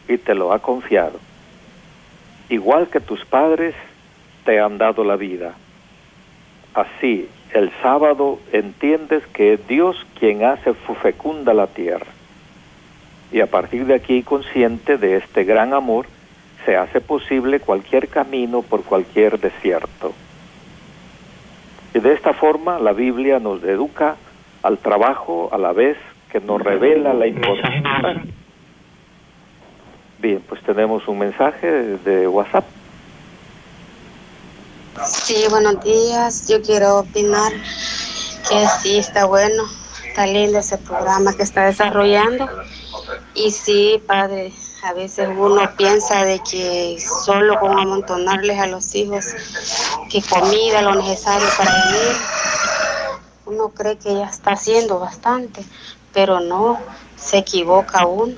[0.07, 1.19] y te lo ha confiado,
[2.49, 3.75] igual que tus padres
[4.45, 5.53] te han dado la vida.
[6.73, 12.07] Así, el sábado entiendes que es Dios quien hace fecunda la tierra.
[13.31, 16.05] Y a partir de aquí, consciente de este gran amor,
[16.65, 20.13] se hace posible cualquier camino por cualquier desierto.
[21.93, 24.15] Y de esta forma la Biblia nos educa
[24.63, 25.97] al trabajo a la vez
[26.31, 28.23] que nos revela la importancia.
[30.19, 31.67] Bien, pues tenemos un mensaje
[31.97, 32.65] de WhatsApp.
[35.05, 36.47] Sí, buenos días.
[36.47, 37.51] Yo quiero opinar
[38.47, 39.63] que sí está bueno,
[40.05, 42.47] está lindo ese programa que está desarrollando.
[43.33, 44.51] Y sí, padre,
[44.83, 49.25] a veces uno piensa de que solo con amontonarles a los hijos
[50.09, 52.17] que comida, lo necesario para vivir,
[53.47, 55.63] uno cree que ya está haciendo bastante,
[56.13, 56.79] pero no,
[57.15, 58.35] se equivoca uno,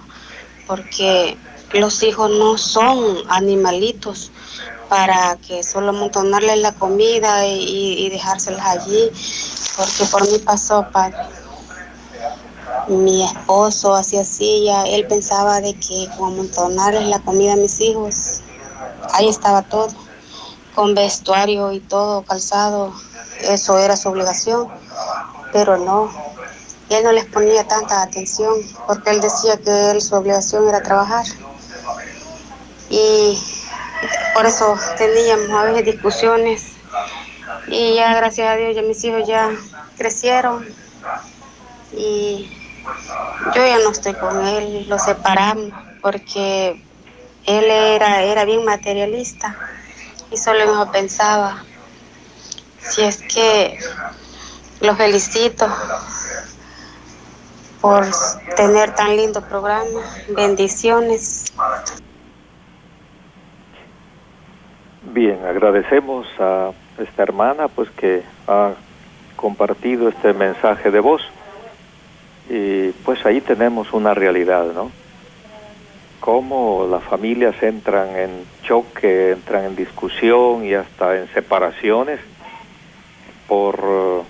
[0.67, 1.37] porque
[1.73, 4.31] los hijos no son animalitos
[4.89, 9.11] para que solo amontonarles la comida y, y dejárselas allí,
[9.75, 11.17] porque por mí pasó, padre.
[12.87, 17.79] mi esposo hacía así, ya él pensaba de que con amontonarles la comida a mis
[17.79, 18.41] hijos,
[19.13, 19.87] ahí estaba todo,
[20.75, 22.93] con vestuario y todo calzado,
[23.41, 24.67] eso era su obligación,
[25.51, 26.11] pero no,
[26.93, 28.53] él no les ponía tanta atención
[28.87, 31.25] porque él decía que él, su obligación era trabajar.
[32.89, 33.41] Y
[34.33, 36.73] por eso teníamos a veces discusiones
[37.67, 39.49] y ya gracias a Dios ya mis hijos ya
[39.97, 40.67] crecieron
[41.95, 42.51] y
[43.55, 45.71] yo ya no estoy con él, lo separamos
[46.01, 46.83] porque
[47.45, 49.55] él era, era bien materialista
[50.31, 51.63] y solo pensaba,
[52.79, 53.77] si es que
[54.81, 55.67] lo felicito
[57.83, 58.05] por
[58.55, 61.53] tener tan lindo programa, bendiciones.
[65.01, 68.71] Bien, agradecemos a esta hermana pues que ha
[69.35, 71.21] compartido este mensaje de voz
[72.49, 74.89] y pues ahí tenemos una realidad, ¿no?
[76.21, 82.21] Cómo las familias entran en choque, entran en discusión y hasta en separaciones
[83.49, 84.21] por eh,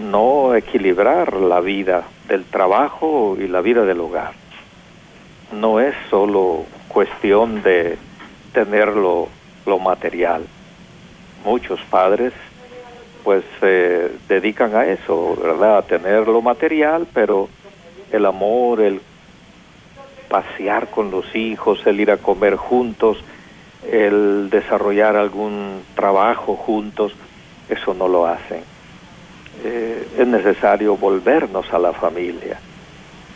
[0.00, 4.32] no equilibrar la vida del trabajo y la vida del hogar.
[5.52, 7.98] No es solo cuestión de
[8.52, 9.28] tener lo,
[9.66, 10.46] lo material.
[11.44, 12.32] Muchos padres
[13.22, 15.78] pues se dedican a eso, ¿verdad?
[15.78, 17.48] A tener lo material, pero
[18.12, 19.00] el amor, el
[20.28, 23.18] pasear con los hijos, el ir a comer juntos,
[23.90, 27.14] el desarrollar algún trabajo juntos,
[27.68, 28.73] eso no lo hacen.
[29.62, 32.58] Eh, es necesario volvernos a la familia.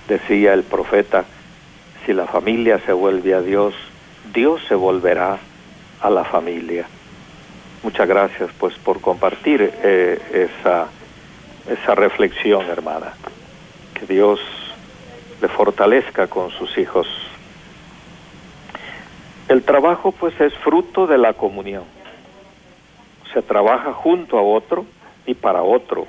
[0.09, 1.25] Decía el profeta,
[2.05, 3.75] si la familia se vuelve a Dios,
[4.33, 5.39] Dios se volverá
[6.01, 6.87] a la familia.
[7.83, 10.89] Muchas gracias pues por compartir eh, esa,
[11.69, 13.13] esa reflexión, hermana.
[13.95, 14.41] Que Dios
[15.41, 17.07] le fortalezca con sus hijos.
[19.49, 21.85] El trabajo pues es fruto de la comunión.
[23.33, 24.85] Se trabaja junto a otro
[25.29, 26.07] y para otro.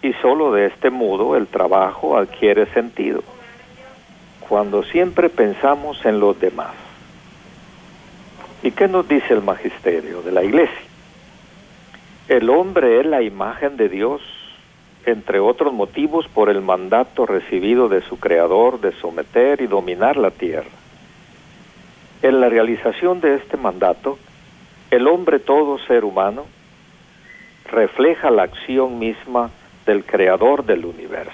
[0.00, 3.22] Y solo de este modo el trabajo adquiere sentido.
[4.48, 6.74] Cuando siempre pensamos en los demás.
[8.62, 10.86] ¿Y qué nos dice el magisterio de la iglesia?
[12.28, 14.22] El hombre es la imagen de Dios,
[15.06, 20.30] entre otros motivos por el mandato recibido de su creador de someter y dominar la
[20.30, 20.70] tierra.
[22.22, 24.18] En la realización de este mandato,
[24.90, 26.46] el hombre todo ser humano
[27.70, 29.50] refleja la acción misma
[29.86, 31.32] del creador del universo.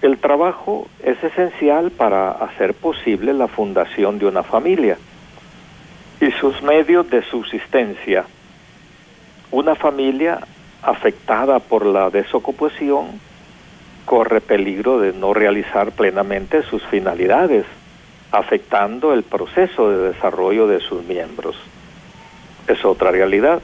[0.00, 4.96] El trabajo es esencial para hacer posible la fundación de una familia
[6.20, 8.24] y sus medios de subsistencia.
[9.50, 10.38] Una familia
[10.82, 13.20] afectada por la desocupación
[14.04, 17.66] corre peligro de no realizar plenamente sus finalidades,
[18.30, 21.56] afectando el proceso de desarrollo de sus miembros.
[22.68, 23.60] Es otra realidad.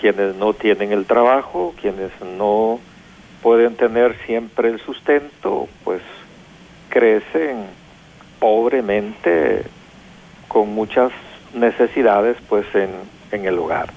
[0.00, 2.78] Quienes no tienen el trabajo, quienes no
[3.42, 6.00] pueden tener siempre el sustento, pues
[6.88, 7.66] crecen
[8.38, 9.64] pobremente
[10.48, 11.12] con muchas
[11.52, 12.90] necesidades pues en,
[13.32, 13.90] en el hogar.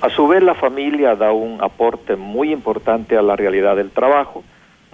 [0.00, 4.44] A su vez la familia da un aporte muy importante a la realidad del trabajo,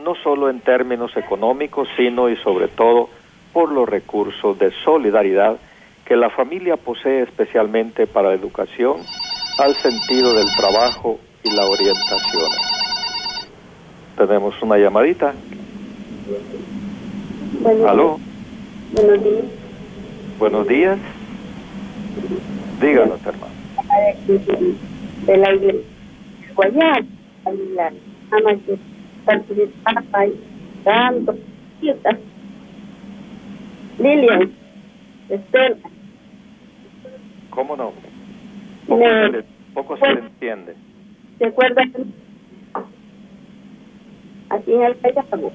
[0.03, 3.11] no solo en términos económicos, sino y sobre todo
[3.53, 5.59] por los recursos de solidaridad
[6.05, 8.99] que la familia posee especialmente para la educación,
[9.59, 12.51] al sentido del trabajo y la orientación.
[14.17, 15.35] Tenemos una llamadita.
[17.87, 18.19] ¿Aló?
[18.93, 19.45] Buenos días.
[20.39, 20.99] Buenos días.
[22.81, 23.55] Díganos, hermano.
[25.27, 25.81] De la iglesia.
[28.31, 28.79] Ama que.
[33.99, 34.53] Lilian,
[35.29, 35.77] Estela.
[37.55, 37.93] ¿Cómo no?
[38.89, 40.75] Poco, se, le, poco se le entiende.
[41.39, 41.93] ¿Se acuerdan?
[44.51, 45.53] Aquí en el Callao.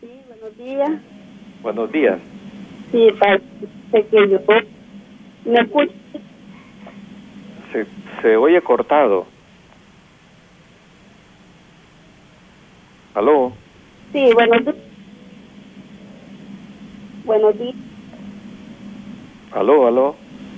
[0.00, 0.90] Sí, buenos días.
[1.62, 2.18] Buenos días.
[2.90, 3.46] Sí, parece
[4.10, 4.40] que yo
[5.44, 5.92] me escucho.
[7.72, 7.86] Se,
[8.20, 9.26] se oye cortado.
[13.14, 13.52] ¿Aló?
[14.12, 14.76] Sí, buenos días.
[17.24, 17.91] Buenos días.
[19.54, 20.16] ¿Aló, aló?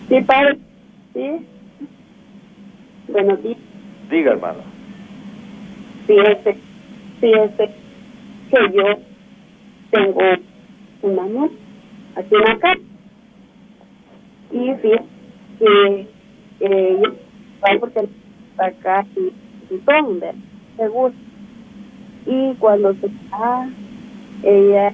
[0.09, 0.59] Sí, padre.
[1.15, 1.47] Sí.
[3.09, 3.59] Buenos días.
[4.09, 4.61] Diga, hermano.
[6.07, 6.57] Fíjese,
[7.21, 7.71] fíjese
[8.51, 8.85] que yo
[9.91, 10.21] tengo
[11.03, 11.51] una mujer
[12.15, 12.81] aquí en la casa.
[14.53, 15.05] Y fíjese
[15.59, 16.09] que
[16.61, 17.13] ella
[17.81, 18.09] porque
[18.59, 19.83] acá y, y
[20.77, 21.13] seguro.
[22.27, 23.69] Y cuando se va,
[24.45, 24.93] ella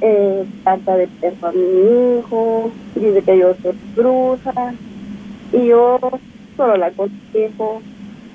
[0.00, 4.74] eh, trata de perro a mi hijo, dice que yo soy bruja,
[5.52, 5.98] y yo
[6.56, 7.82] solo la aconsejo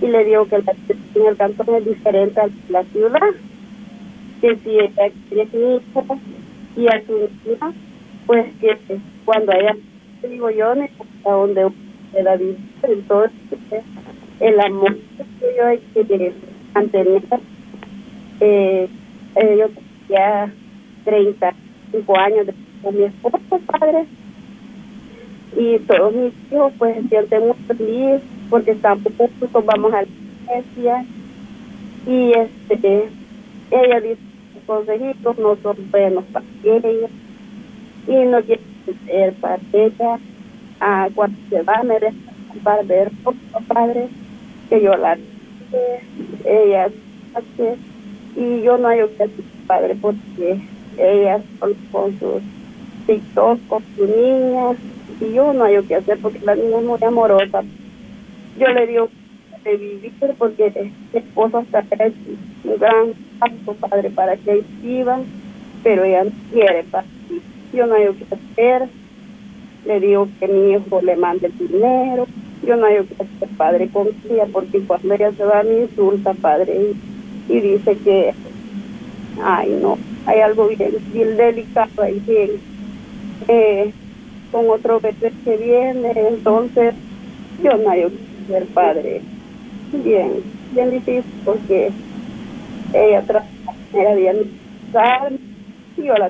[0.02, 0.74] y le digo que la
[1.16, 3.20] en el cantón es diferente a la ciudad,
[4.42, 6.20] que si ella quiere mi hijo
[6.76, 7.72] y a su hija,
[8.26, 8.78] pues que
[9.26, 9.76] cuando ella,
[10.28, 11.72] digo yo, a donde
[12.12, 13.84] pueda vivir, entonces
[14.40, 14.98] el amor
[15.40, 16.34] que yo hay que
[16.74, 17.24] mantener,
[18.40, 18.90] eh,
[19.36, 19.68] eh, yo
[20.10, 20.52] ya
[21.04, 24.06] 35 años de con mi esposo, padre,
[25.56, 30.08] y todos mis hijos pues se sienten muy felices porque estamos juntos, vamos a la
[30.08, 31.06] iglesia.
[32.06, 33.10] Y este
[33.72, 34.22] ella dice
[34.66, 37.08] consejitos no son buenos para ella.
[38.08, 38.62] Y no quiere
[39.06, 40.20] ser para ella.
[40.80, 42.00] Ah, cuando se va me
[42.64, 43.12] para ver
[43.68, 44.08] padre
[44.70, 45.18] que yo la
[46.46, 46.90] ella
[48.36, 49.30] y yo no hay que
[49.66, 50.60] padre porque
[50.98, 51.42] ella
[51.92, 52.42] con sus
[53.06, 54.76] TikTok con su niña
[55.20, 57.64] y yo no hay que hacer porque la niña es muy amorosa.
[58.58, 59.10] Yo le digo
[59.64, 62.14] de vivir porque mi esposo está es
[62.64, 65.24] un gran paso, padre, para que vivan,
[65.84, 67.08] pero ella no quiere, padre.
[67.74, 68.90] Yo no hay que hacer.
[69.86, 72.28] Le digo que mi hijo le mande el dinero.
[72.66, 76.34] Yo no hay que hacer, padre, con ella, porque cuando ella se va me insulta,
[76.34, 76.94] padre,
[77.50, 78.34] y, dice que,
[79.42, 82.52] ay, no, hay algo bien, bien delicado ahí, bien.
[83.48, 83.92] Eh,
[84.52, 86.94] con otro bebé que viene, entonces
[87.62, 88.06] yo no hay
[88.48, 89.22] ser padre.
[89.92, 90.32] Bien,
[90.72, 91.92] bien difícil porque
[92.94, 93.24] ella
[93.94, 95.34] era de anunciar
[95.98, 96.30] y yo la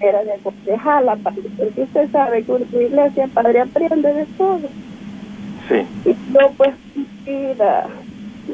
[0.00, 4.60] era de aconsejarla, porque usted sabe que una iglesia, padre, aprende de todo.
[5.68, 6.10] Sí.
[6.10, 6.74] Y yo pues
[7.24, 7.88] vida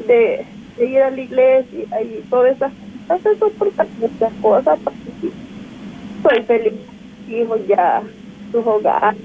[0.07, 0.45] de,
[0.77, 2.71] de, ir a la iglesia y todas esas
[3.07, 4.79] cosas, soportar muchas cosas,
[6.23, 6.73] soy feliz,
[7.29, 8.01] hijo ya
[8.51, 9.19] sus hogares.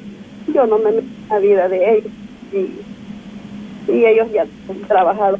[0.53, 2.13] Yo no me meto en la vida de ellos.
[2.53, 5.39] Y, y ellos ya han trabajado,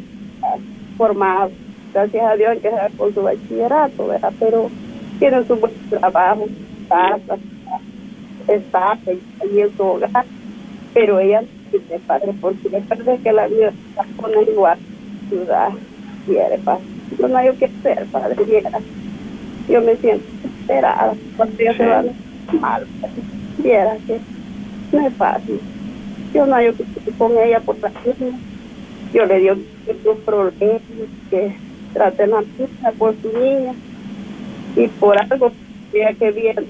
[0.97, 1.53] formados,
[1.93, 4.33] gracias a Dios, que con su bachillerato, ¿verdad?
[4.39, 4.71] Pero
[5.19, 6.47] tienen su buen trabajo,
[6.89, 7.39] casa,
[8.47, 8.99] está
[9.53, 10.25] y en su hogar.
[10.95, 14.79] Pero ella dice, padre, porque me parece que la vida está con igual
[15.29, 15.71] ciudad
[16.27, 17.00] quiere, padre.
[17.19, 18.37] No, no hay que hacer, padre,
[19.69, 22.05] Yo me siento esperada cuando ella se va
[22.61, 22.87] mal.
[23.59, 24.21] Viera que
[24.93, 25.61] no es fácil.
[26.33, 27.91] Yo no hay que con ella por la
[29.13, 29.57] Yo le digo
[29.87, 30.83] que sus problemas,
[31.31, 31.53] que
[31.93, 33.75] traten a niña por su niña.
[34.77, 35.51] Y por algo
[35.91, 36.63] que viene,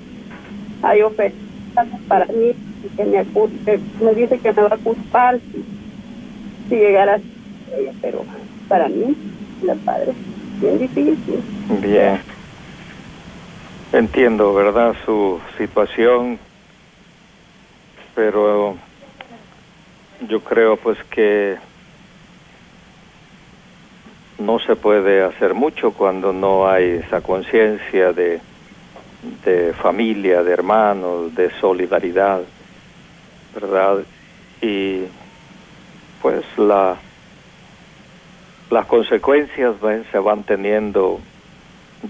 [0.83, 1.51] hay ofertas
[2.09, 2.53] para mí,
[2.97, 3.25] que me,
[4.03, 5.65] me dice que me va a culpar si,
[6.69, 8.25] si llegara a ella, pero
[8.69, 9.15] para mí,
[9.63, 10.13] la padre,
[10.61, 11.43] bien difícil.
[11.81, 12.21] Bien.
[13.93, 14.95] Entiendo, ¿verdad?
[15.05, 16.39] Su situación
[18.15, 18.77] pero
[20.29, 21.57] yo creo pues que
[24.39, 28.41] no se puede hacer mucho cuando no hay esa conciencia de,
[29.45, 32.43] de familia, de hermanos, de solidaridad,
[33.55, 33.99] ¿verdad?
[34.61, 35.05] Y
[36.23, 36.97] pues la,
[38.71, 39.75] las consecuencias
[40.13, 41.21] se van teniendo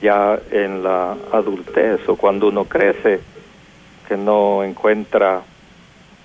[0.00, 3.20] ya en la adultez o cuando uno crece,
[4.06, 5.42] que no encuentra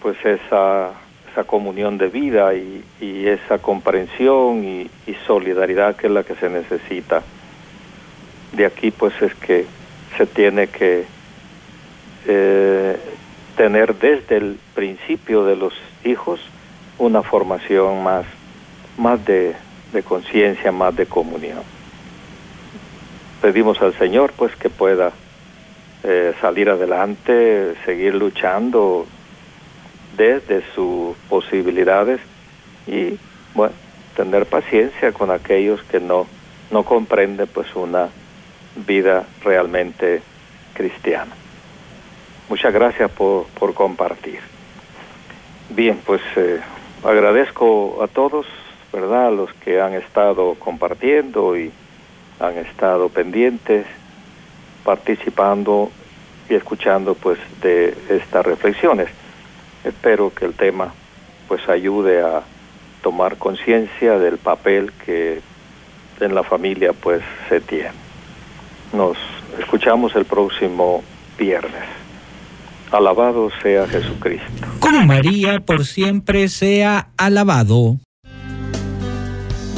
[0.02, 0.92] pues esa,
[1.32, 2.84] esa comunión de vida y,
[3.28, 4.90] esa comprensión y,
[5.26, 7.24] solidaridad que es la que se necesita.
[8.52, 9.66] De aquí pues es que
[10.18, 11.06] se tiene que
[12.28, 12.98] eh,
[13.58, 15.74] tener desde el principio de los
[16.04, 16.40] hijos
[17.00, 18.26] una formación más,
[18.98, 19.24] más
[19.92, 21.64] de, conciencia, más de comunión.
[23.42, 25.12] Pedimos al Señor pues que pueda
[26.04, 29.06] eh, salir adelante, seguir luchando
[30.18, 32.20] desde sus posibilidades
[32.88, 33.18] y
[33.54, 33.74] bueno,
[34.16, 36.28] tener paciencia con aquellos que no,
[36.72, 38.10] no comprenden pues una
[38.88, 40.22] vida realmente
[40.74, 41.32] cristiana.
[42.50, 44.40] Muchas gracias por, por compartir.
[45.70, 46.60] Bien, pues eh,
[47.04, 48.46] agradezco a todos,
[48.96, 49.34] ¿verdad?
[49.34, 51.70] Los que han estado compartiendo y
[52.40, 53.86] han estado pendientes,
[54.86, 55.92] participando
[56.50, 59.10] y escuchando pues de estas reflexiones.
[59.84, 60.94] Espero que el tema
[61.50, 62.44] pues ayude a
[63.04, 65.42] tomar conciencia del papel que
[66.22, 67.92] en la familia pues se tiene.
[68.94, 69.18] Nos
[69.60, 71.04] escuchamos el próximo
[71.38, 71.84] viernes.
[72.92, 74.48] Alabado sea Jesucristo.
[74.80, 77.98] Con María por siempre sea alabado.